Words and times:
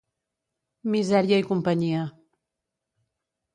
Misèria 0.95 1.39
i 1.43 1.47
companyia. 1.51 2.01